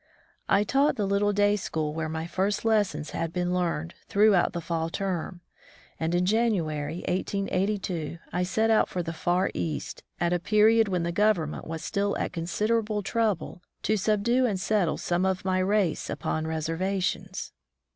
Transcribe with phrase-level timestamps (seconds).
[0.49, 4.59] I taught the little day school where my first lessons had been learned, throughout the
[4.59, 5.41] fall term,
[5.99, 11.03] and in January, 1882, I set out for the far East, at a period when
[11.03, 16.09] the Government was still at considerable trouble to subdue and settle some of my race
[16.09, 17.53] upon reservations.